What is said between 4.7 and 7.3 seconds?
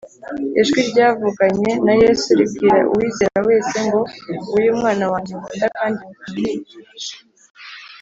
umwana wanjye nkunda kandi nkamwishi